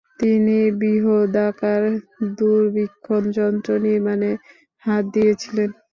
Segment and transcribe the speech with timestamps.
[0.19, 1.81] তিনি বৃহদাকার
[2.37, 4.31] দূরবীক্ষণ যন্ত্র নির্মাণে
[4.83, 5.69] হাত দিয়েছিলেন।